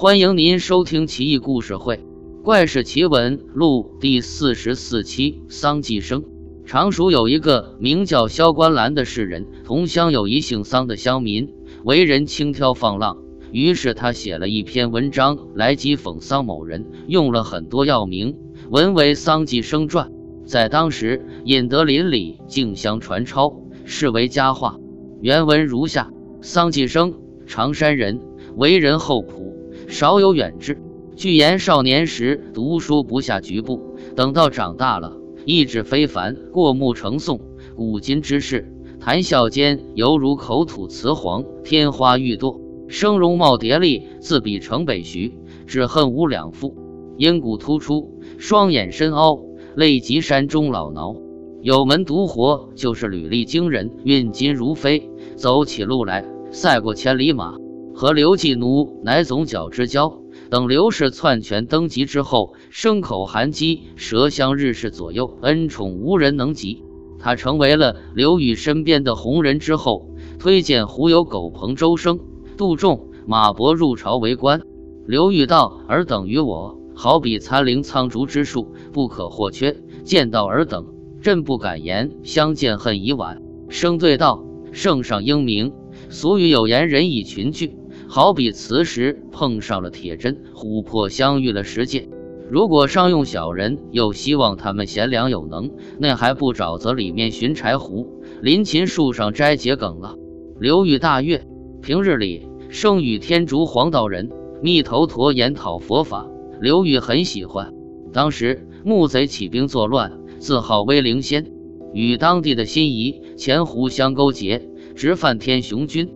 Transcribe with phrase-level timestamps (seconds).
[0.00, 1.96] 欢迎您收听《奇异故事会·
[2.42, 5.42] 怪事奇闻录》第四十四期。
[5.50, 6.24] 桑寄生。
[6.64, 11.52] 常熟有一个名叫萧观澜的士人，同乡有一姓桑的乡民，
[11.84, 13.18] 为人轻佻放浪。
[13.52, 18.38] 于是他写了一篇文章来讥讽桑某人，用了很多药名，
[18.70, 20.08] 文为《桑寄生传》，
[20.46, 23.54] 在当时引得邻里竞相传抄，
[23.84, 24.78] 视为佳话。
[25.20, 26.10] 原文如下：
[26.40, 27.12] 桑寄生，
[27.46, 28.22] 常山人，
[28.56, 29.49] 为人厚朴，
[29.90, 30.78] 少有远志。
[31.16, 37.40] 据言少年时读书不下局部，等到长大了，意志非凡，过目成诵
[37.74, 45.34] 古今之事，谈笑间犹如口吐雌黄，天花欲堕，生容貌叠丽，自比城北徐，
[45.66, 46.76] 只恨无两副，
[47.18, 49.40] 阴骨突出，双眼深凹，
[49.74, 51.16] 泪及山中老挠。
[51.62, 57.59] 有门独活，就是履历惊人，运金如飞，走起路来赛过千里马。
[58.00, 66.82] 和刘季奴乃总角之交，等刘氏篡权登基之后，牲口含饥，舌香日式左右，恩宠无人能及。
[67.18, 72.20] 他成为了刘裕身边的红人之后，推荐胡有狗朋、周生、
[72.56, 74.62] 杜仲、马伯入朝为官。
[75.06, 79.76] 刘裕道：“尔等于我，好比参灵苍竹之树，不可或缺。
[80.04, 80.86] 见到尔等。”
[81.20, 83.42] 朕不敢言，相见恨已晚。
[83.68, 85.74] 生对道，圣上英明。
[86.08, 87.76] 俗语有言，人以群聚，
[88.12, 92.08] 好比磁石碰上了铁针，琥珀相遇了石界。
[92.50, 100.16] 如果商用小人，又希望他们贤良有能，那还不沼泽里面寻柴胡，林琴树上摘桔梗了？
[100.58, 101.46] 刘裕大悦，
[101.82, 104.28] 平日里生与天竺黄道人
[104.60, 106.26] 密头陀研讨佛法，
[106.60, 107.72] 刘裕很喜欢。
[108.12, 110.18] 当时木贼起兵作乱。
[110.40, 111.52] 自号威灵仙，
[111.92, 116.10] 与当地的心仪钱胡相勾结，直犯天雄军。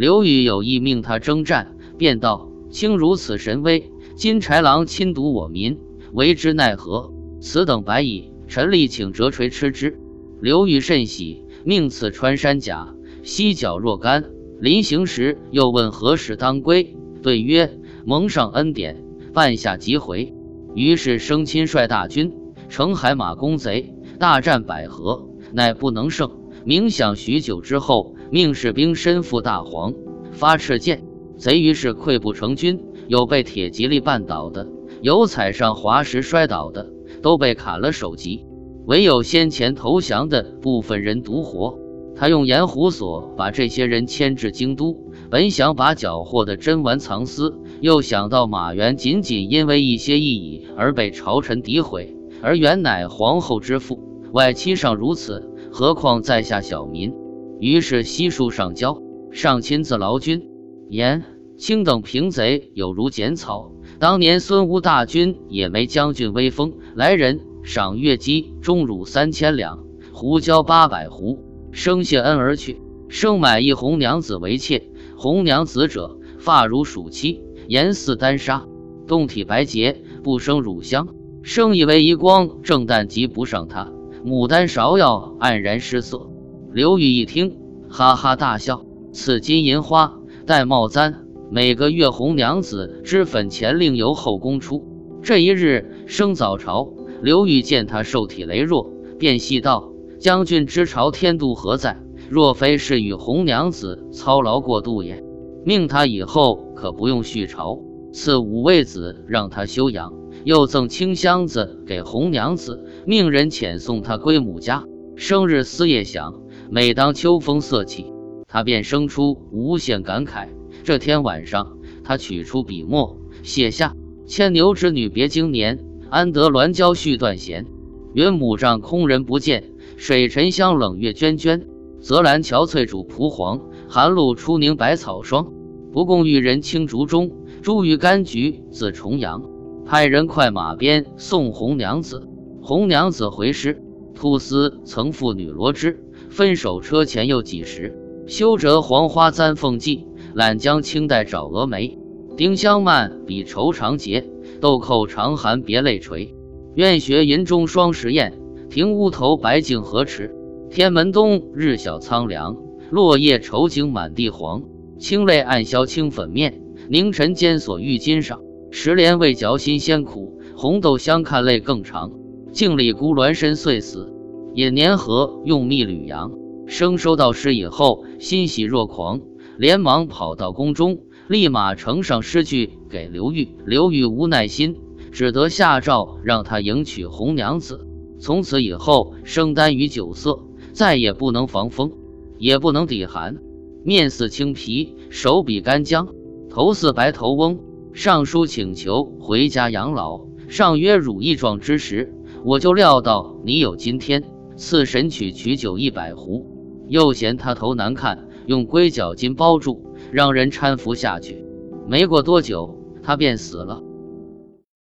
[0.00, 5.78] 刘宇有意命他征战，便道：“卿如此神威，金豺狼侵夺我民，
[6.14, 7.12] 为之奈何？
[7.38, 10.00] 此等白蚁，臣力请折锤吃之。”
[10.40, 14.24] 刘宇甚喜，命赐穿山甲，犀角若干。
[14.58, 20.32] 临行时又问何时当归，对曰：“蒙上恩典，半夏即回。”
[20.74, 22.32] 于是生亲率大军。
[22.70, 26.30] 乘海马攻贼，大战百合，乃不能胜。
[26.64, 29.92] 冥想许久之后，命士兵身负大黄，
[30.30, 31.02] 发赤箭。
[31.36, 34.68] 贼于是溃不成军，有被铁蒺藜绊倒的，
[35.00, 36.92] 有踩上滑石摔倒的，
[37.22, 38.44] 都被砍了首级。
[38.86, 41.78] 唯有先前投降的部分人独活。
[42.14, 44.96] 他用盐湖锁把这些人牵至京都，
[45.30, 52.14] 本想把缴获的珍玩藏私，又想到马援仅仅因为一些异议而被朝臣诋毁。
[52.42, 53.98] 而原乃皇后之父，
[54.32, 57.14] 外戚尚如此，何况在下小民？
[57.60, 60.48] 于是悉数上交，上亲自劳军，
[60.88, 61.22] 言
[61.58, 63.70] 卿等平贼有如剪草。
[63.98, 72.80] 当年孙吴大军也没将军威风，来人赏月姬钟乳三千两，胡椒八百壶，生谢恩而去。
[73.08, 78.66] 生买一红娘子为妾，红娘子者发如鼠漆，颜似丹砂，
[79.06, 81.08] 动体白洁，不生乳香。
[81.42, 83.92] 生以为一光正旦及不上他，
[84.24, 86.30] 牡丹芍药黯然失色。
[86.72, 87.56] 刘裕一听，
[87.88, 88.84] 哈哈大笑。
[89.12, 94.86] 赐金银花，戴帽簪，每个月红娘子脂粉钱另由后宫出。
[95.20, 96.88] 这一日升早朝，
[97.22, 98.88] 刘裕见他瘦体羸弱，
[99.18, 102.00] 便细道：“将军之朝天度何在？
[102.28, 105.24] 若非是与红娘子操劳过度也，
[105.64, 107.80] 命他以后可不用续朝，
[108.12, 110.12] 赐五味子让他休养。”
[110.44, 114.84] 又赠清箱子给红娘子，命人遣送她归母家。
[115.16, 116.39] 生日思夜想，
[116.72, 118.12] 每当秋风瑟起，
[118.46, 120.46] 他便生出无限感慨。
[120.84, 127.66] 这天晚上，他取出笔墨，写下：“牵牛织女别经年，安得鸾交续断弦？
[128.14, 131.64] 云母帐空人不见，水沉香冷月涓涓。
[131.98, 135.52] 泽兰憔悴主蒲黄，寒露初凝百草霜。
[135.90, 137.32] 不共玉人青竹中，
[137.62, 139.42] 珠玉柑橘自重阳。”
[139.84, 142.28] 派人快马鞭送红娘子，
[142.62, 143.82] 红娘子回师。
[144.14, 147.96] 兔丝曾负女罗织，分手车前又几时？
[148.26, 151.98] 修折黄花簪凤髻，揽将青黛找蛾眉。
[152.36, 154.24] 丁香漫比愁长结，
[154.60, 156.34] 豆蔻长寒别泪垂。
[156.74, 158.38] 愿学银中双时燕，
[158.70, 160.32] 庭屋头白净荷池。
[160.70, 162.56] 天门冬日晓苍凉，
[162.90, 164.62] 落叶愁景满地黄。
[165.00, 168.40] 清泪暗消青粉面，凝尘间锁玉巾上。
[168.70, 172.12] 十莲未嚼新鲜苦，红豆相看泪更长。
[172.52, 174.12] 镜里孤鸾身碎死，
[174.54, 176.32] 也粘合用蜜吕阳。
[176.66, 179.20] 生收到诗以后，欣喜若狂，
[179.56, 183.48] 连忙跑到宫中，立马呈上诗句给刘裕。
[183.66, 184.76] 刘裕无耐心，
[185.10, 187.86] 只得下诏让他迎娶红娘子。
[188.20, 191.92] 从此以后，生耽于酒色，再也不能防风，
[192.38, 193.38] 也不能抵寒，
[193.84, 196.08] 面似青皮，手比干姜，
[196.48, 197.58] 头似白头翁。
[197.92, 200.20] 上书请求回家养老。
[200.48, 202.14] 上曰：“汝一状之时，
[202.44, 204.22] 我就料到你有今天。
[204.60, 206.44] 赐神曲曲酒一百壶，
[206.86, 211.42] 又嫌他头难看，用龟脚巾包住，让人搀扶下去。
[211.88, 213.82] 没过多久，他便死了。”